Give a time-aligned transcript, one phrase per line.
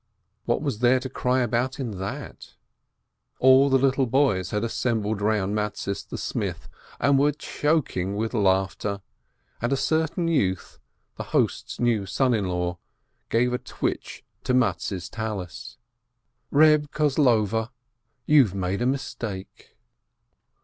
[0.45, 2.55] What was there to cry about in that?
[3.37, 6.67] All the little boys had assembled round Mattes the smith,
[6.99, 9.01] and were choking with laugh ter,
[9.61, 10.79] and a certain youth,
[11.17, 12.79] the host's new son in law,
[13.29, 15.77] gave a twitch to Mattes' Tallis:
[16.49, 17.69] "Reb Kozlover,
[18.25, 19.77] you've made a mistake!"